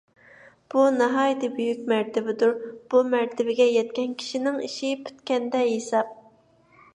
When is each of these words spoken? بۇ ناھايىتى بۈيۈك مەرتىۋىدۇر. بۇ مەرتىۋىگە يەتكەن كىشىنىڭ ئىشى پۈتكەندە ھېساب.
بۇ 0.73 0.85
ناھايىتى 0.93 1.49
بۈيۈك 1.57 1.83
مەرتىۋىدۇر. 1.91 2.55
بۇ 2.93 3.03
مەرتىۋىگە 3.11 3.69
يەتكەن 3.75 4.17
كىشىنىڭ 4.23 4.59
ئىشى 4.69 4.91
پۈتكەندە 5.05 5.63
ھېساب. 5.69 6.11